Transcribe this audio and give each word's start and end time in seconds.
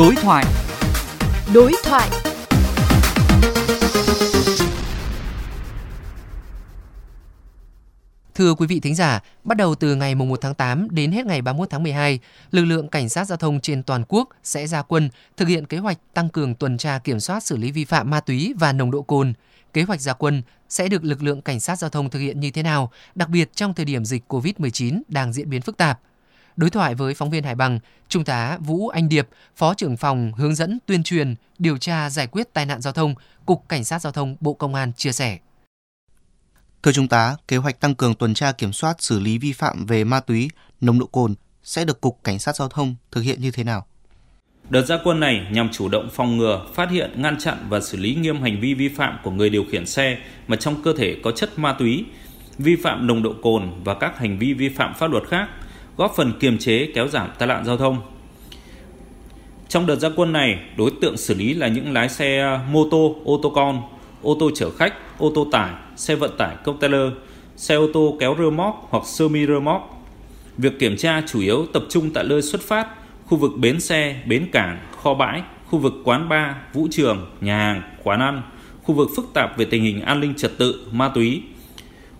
Đối 0.00 0.14
thoại. 0.16 0.44
Đối 1.54 1.72
thoại. 1.84 2.10
Thưa 8.34 8.54
quý 8.54 8.66
vị 8.66 8.80
thính 8.80 8.94
giả, 8.94 9.20
bắt 9.44 9.56
đầu 9.56 9.74
từ 9.74 9.94
ngày 9.94 10.14
1 10.14 10.40
tháng 10.40 10.54
8 10.54 10.88
đến 10.90 11.12
hết 11.12 11.26
ngày 11.26 11.42
31 11.42 11.70
tháng 11.70 11.82
12, 11.82 12.18
lực 12.50 12.64
lượng 12.64 12.88
cảnh 12.88 13.08
sát 13.08 13.24
giao 13.24 13.38
thông 13.38 13.60
trên 13.60 13.82
toàn 13.82 14.04
quốc 14.08 14.28
sẽ 14.42 14.66
ra 14.66 14.82
quân 14.82 15.08
thực 15.36 15.48
hiện 15.48 15.66
kế 15.66 15.78
hoạch 15.78 15.98
tăng 16.14 16.28
cường 16.28 16.54
tuần 16.54 16.78
tra 16.78 16.98
kiểm 16.98 17.20
soát 17.20 17.44
xử 17.44 17.56
lý 17.56 17.70
vi 17.70 17.84
phạm 17.84 18.10
ma 18.10 18.20
túy 18.20 18.54
và 18.58 18.72
nồng 18.72 18.90
độ 18.90 19.02
cồn. 19.02 19.32
Kế 19.72 19.82
hoạch 19.82 20.00
ra 20.00 20.12
quân 20.12 20.42
sẽ 20.68 20.88
được 20.88 21.04
lực 21.04 21.22
lượng 21.22 21.42
cảnh 21.42 21.60
sát 21.60 21.78
giao 21.78 21.90
thông 21.90 22.10
thực 22.10 22.18
hiện 22.18 22.40
như 22.40 22.50
thế 22.50 22.62
nào, 22.62 22.90
đặc 23.14 23.28
biệt 23.28 23.50
trong 23.54 23.74
thời 23.74 23.84
điểm 23.84 24.04
dịch 24.04 24.32
COVID-19 24.32 25.00
đang 25.08 25.32
diễn 25.32 25.50
biến 25.50 25.62
phức 25.62 25.76
tạp. 25.76 26.00
Đối 26.60 26.70
thoại 26.70 26.94
với 26.94 27.14
phóng 27.14 27.30
viên 27.30 27.44
Hải 27.44 27.54
Bằng, 27.54 27.78
Trung 28.08 28.24
tá 28.24 28.58
Vũ 28.60 28.88
Anh 28.88 29.08
Điệp, 29.08 29.28
Phó 29.56 29.74
trưởng 29.74 29.96
phòng 29.96 30.32
hướng 30.32 30.54
dẫn 30.54 30.78
tuyên 30.86 31.02
truyền, 31.02 31.34
điều 31.58 31.78
tra 31.78 32.10
giải 32.10 32.26
quyết 32.26 32.52
tai 32.52 32.66
nạn 32.66 32.80
giao 32.80 32.92
thông, 32.92 33.14
Cục 33.46 33.68
Cảnh 33.68 33.84
sát 33.84 33.98
Giao 34.02 34.12
thông 34.12 34.36
Bộ 34.40 34.54
Công 34.54 34.74
an 34.74 34.92
chia 34.92 35.12
sẻ. 35.12 35.38
Thưa 36.82 36.92
Trung 36.92 37.08
tá, 37.08 37.36
kế 37.48 37.56
hoạch 37.56 37.80
tăng 37.80 37.94
cường 37.94 38.14
tuần 38.14 38.34
tra 38.34 38.52
kiểm 38.52 38.72
soát 38.72 39.02
xử 39.02 39.20
lý 39.20 39.38
vi 39.38 39.52
phạm 39.52 39.86
về 39.86 40.04
ma 40.04 40.20
túy, 40.20 40.50
nồng 40.80 40.98
độ 40.98 41.06
cồn 41.06 41.34
sẽ 41.62 41.84
được 41.84 42.00
Cục 42.00 42.18
Cảnh 42.24 42.38
sát 42.38 42.56
Giao 42.56 42.68
thông 42.68 42.94
thực 43.12 43.20
hiện 43.20 43.40
như 43.40 43.50
thế 43.50 43.64
nào? 43.64 43.86
Đợt 44.70 44.86
gia 44.86 44.96
quân 45.04 45.20
này 45.20 45.46
nhằm 45.50 45.68
chủ 45.72 45.88
động 45.88 46.08
phòng 46.12 46.36
ngừa, 46.36 46.66
phát 46.74 46.90
hiện, 46.90 47.22
ngăn 47.22 47.38
chặn 47.38 47.66
và 47.68 47.80
xử 47.80 47.96
lý 47.98 48.14
nghiêm 48.14 48.42
hành 48.42 48.60
vi 48.60 48.74
vi 48.74 48.88
phạm 48.88 49.18
của 49.22 49.30
người 49.30 49.50
điều 49.50 49.64
khiển 49.70 49.86
xe 49.86 50.18
mà 50.46 50.56
trong 50.56 50.82
cơ 50.82 50.94
thể 50.98 51.16
có 51.22 51.32
chất 51.32 51.58
ma 51.58 51.72
túy, 51.78 52.04
vi 52.58 52.76
phạm 52.76 53.06
nồng 53.06 53.22
độ 53.22 53.34
cồn 53.42 53.84
và 53.84 53.94
các 53.94 54.18
hành 54.18 54.38
vi 54.38 54.54
vi 54.54 54.68
phạm 54.68 54.94
pháp 54.94 55.10
luật 55.10 55.24
khác, 55.28 55.48
góp 56.00 56.14
phần 56.16 56.32
kiềm 56.40 56.58
chế 56.58 56.88
kéo 56.94 57.08
giảm 57.08 57.28
tai 57.38 57.48
nạn 57.48 57.64
giao 57.64 57.76
thông. 57.76 57.98
Trong 59.68 59.86
đợt 59.86 59.96
gia 59.96 60.08
quân 60.16 60.32
này, 60.32 60.58
đối 60.76 60.90
tượng 61.00 61.16
xử 61.16 61.34
lý 61.34 61.54
là 61.54 61.68
những 61.68 61.92
lái 61.92 62.08
xe 62.08 62.60
mô 62.70 62.88
tô, 62.90 63.16
ô 63.24 63.40
tô 63.42 63.50
con, 63.50 63.82
ô 64.22 64.36
tô 64.40 64.50
chở 64.54 64.70
khách, 64.70 64.94
ô 65.18 65.32
tô 65.34 65.48
tải, 65.52 65.70
xe 65.96 66.14
vận 66.14 66.30
tải 66.38 66.56
container, 66.64 67.00
xe 67.56 67.74
ô 67.74 67.86
tô 67.92 68.16
kéo 68.20 68.36
rơ 68.38 68.50
móc 68.50 68.86
hoặc 68.90 69.06
semi 69.06 69.46
rơ 69.46 69.60
móc. 69.60 70.04
Việc 70.58 70.78
kiểm 70.78 70.96
tra 70.96 71.22
chủ 71.26 71.40
yếu 71.40 71.66
tập 71.72 71.82
trung 71.88 72.10
tại 72.10 72.24
nơi 72.24 72.42
xuất 72.42 72.60
phát, 72.60 72.88
khu 73.26 73.38
vực 73.38 73.52
bến 73.56 73.80
xe, 73.80 74.22
bến 74.26 74.48
cảng, 74.52 74.78
kho 75.02 75.14
bãi, 75.14 75.42
khu 75.66 75.78
vực 75.78 75.92
quán 76.04 76.28
bar, 76.28 76.54
vũ 76.72 76.88
trường, 76.90 77.26
nhà 77.40 77.58
hàng, 77.58 77.82
quán 78.02 78.20
ăn, 78.20 78.42
khu 78.82 78.94
vực 78.94 79.08
phức 79.16 79.30
tạp 79.34 79.58
về 79.58 79.64
tình 79.64 79.82
hình 79.82 80.00
an 80.00 80.20
ninh 80.20 80.34
trật 80.36 80.58
tự, 80.58 80.86
ma 80.92 81.08
túy. 81.14 81.42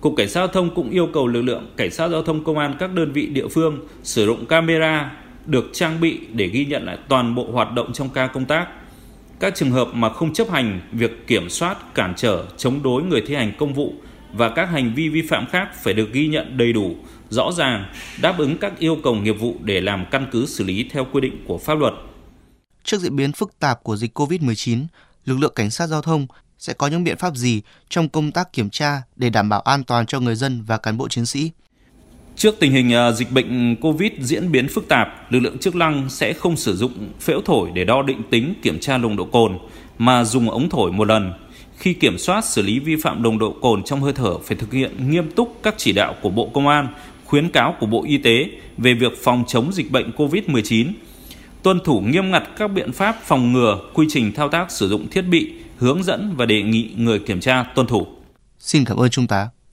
Cục 0.00 0.14
Cảnh 0.16 0.28
sát 0.28 0.40
giao 0.40 0.48
thông 0.48 0.74
cũng 0.74 0.90
yêu 0.90 1.08
cầu 1.12 1.26
lực 1.26 1.42
lượng 1.42 1.70
Cảnh 1.76 1.90
sát 1.90 2.08
giao 2.08 2.22
thông 2.22 2.44
công 2.44 2.58
an 2.58 2.76
các 2.78 2.92
đơn 2.94 3.12
vị 3.12 3.26
địa 3.26 3.48
phương 3.48 3.78
sử 4.02 4.26
dụng 4.26 4.46
camera 4.46 5.12
được 5.46 5.70
trang 5.72 6.00
bị 6.00 6.20
để 6.32 6.46
ghi 6.46 6.64
nhận 6.64 6.84
lại 6.84 6.98
toàn 7.08 7.34
bộ 7.34 7.50
hoạt 7.52 7.72
động 7.72 7.92
trong 7.92 8.08
ca 8.08 8.26
công 8.26 8.44
tác. 8.44 8.68
Các 9.40 9.54
trường 9.54 9.70
hợp 9.70 9.88
mà 9.94 10.12
không 10.12 10.32
chấp 10.32 10.50
hành 10.50 10.80
việc 10.92 11.26
kiểm 11.26 11.48
soát, 11.48 11.94
cản 11.94 12.14
trở, 12.16 12.44
chống 12.56 12.82
đối 12.82 13.02
người 13.02 13.22
thi 13.26 13.34
hành 13.34 13.52
công 13.58 13.74
vụ 13.74 13.94
và 14.32 14.48
các 14.48 14.64
hành 14.64 14.94
vi 14.94 15.08
vi 15.08 15.22
phạm 15.22 15.46
khác 15.46 15.68
phải 15.82 15.94
được 15.94 16.12
ghi 16.12 16.28
nhận 16.28 16.56
đầy 16.56 16.72
đủ, 16.72 16.96
rõ 17.28 17.52
ràng, 17.52 17.84
đáp 18.22 18.38
ứng 18.38 18.56
các 18.58 18.78
yêu 18.78 18.98
cầu 19.02 19.14
nghiệp 19.14 19.32
vụ 19.40 19.54
để 19.62 19.80
làm 19.80 20.04
căn 20.10 20.26
cứ 20.32 20.46
xử 20.46 20.64
lý 20.64 20.88
theo 20.90 21.06
quy 21.12 21.20
định 21.20 21.44
của 21.46 21.58
pháp 21.58 21.74
luật. 21.74 21.94
Trước 22.84 23.00
diễn 23.00 23.16
biến 23.16 23.32
phức 23.32 23.58
tạp 23.58 23.82
của 23.82 23.96
dịch 23.96 24.18
COVID-19, 24.18 24.84
lực 25.24 25.38
lượng 25.38 25.52
cảnh 25.54 25.70
sát 25.70 25.86
giao 25.86 26.02
thông 26.02 26.26
sẽ 26.60 26.72
có 26.72 26.86
những 26.86 27.04
biện 27.04 27.16
pháp 27.16 27.36
gì 27.36 27.62
trong 27.88 28.08
công 28.08 28.32
tác 28.32 28.52
kiểm 28.52 28.70
tra 28.70 29.02
để 29.16 29.30
đảm 29.30 29.48
bảo 29.48 29.60
an 29.60 29.84
toàn 29.84 30.06
cho 30.06 30.20
người 30.20 30.34
dân 30.34 30.62
và 30.62 30.78
cán 30.78 30.96
bộ 30.96 31.08
chiến 31.08 31.26
sĩ? 31.26 31.50
Trước 32.36 32.54
tình 32.60 32.72
hình 32.72 32.92
à, 32.94 33.12
dịch 33.12 33.32
bệnh 33.32 33.76
COVID 33.76 34.12
diễn 34.20 34.52
biến 34.52 34.68
phức 34.68 34.88
tạp, 34.88 35.32
lực 35.32 35.40
lượng 35.40 35.58
chức 35.58 35.74
năng 35.74 36.08
sẽ 36.08 36.32
không 36.32 36.56
sử 36.56 36.76
dụng 36.76 36.92
phễu 37.20 37.40
thổi 37.44 37.70
để 37.74 37.84
đo 37.84 38.02
định 38.02 38.22
tính 38.30 38.54
kiểm 38.62 38.80
tra 38.80 38.98
nồng 38.98 39.16
độ 39.16 39.24
cồn, 39.24 39.58
mà 39.98 40.24
dùng 40.24 40.50
ống 40.50 40.68
thổi 40.68 40.92
một 40.92 41.04
lần. 41.04 41.32
Khi 41.76 41.92
kiểm 41.92 42.18
soát 42.18 42.44
xử 42.44 42.62
lý 42.62 42.78
vi 42.78 42.96
phạm 42.96 43.22
nồng 43.22 43.38
độ 43.38 43.54
cồn 43.62 43.82
trong 43.84 44.00
hơi 44.00 44.12
thở 44.12 44.38
phải 44.38 44.56
thực 44.56 44.72
hiện 44.72 45.10
nghiêm 45.10 45.30
túc 45.30 45.60
các 45.62 45.74
chỉ 45.78 45.92
đạo 45.92 46.14
của 46.22 46.30
Bộ 46.30 46.50
Công 46.54 46.68
an, 46.68 46.88
khuyến 47.24 47.48
cáo 47.48 47.74
của 47.80 47.86
Bộ 47.86 48.04
Y 48.08 48.18
tế 48.18 48.50
về 48.78 48.94
việc 48.94 49.12
phòng 49.22 49.44
chống 49.46 49.72
dịch 49.72 49.90
bệnh 49.90 50.10
COVID-19, 50.16 50.86
tuân 51.62 51.80
thủ 51.84 52.00
nghiêm 52.00 52.30
ngặt 52.30 52.42
các 52.58 52.68
biện 52.68 52.92
pháp 52.92 53.16
phòng 53.24 53.52
ngừa, 53.52 53.78
quy 53.94 54.06
trình 54.08 54.32
thao 54.32 54.48
tác 54.48 54.70
sử 54.70 54.88
dụng 54.88 55.08
thiết 55.10 55.22
bị, 55.22 55.52
hướng 55.80 56.02
dẫn 56.02 56.34
và 56.36 56.46
đề 56.46 56.62
nghị 56.62 56.90
người 56.96 57.18
kiểm 57.18 57.40
tra 57.40 57.64
tuân 57.74 57.86
thủ. 57.86 58.06
Xin 58.58 58.84
cảm 58.84 58.96
ơn 58.96 59.10
Trung 59.10 59.26
tá. 59.26 59.48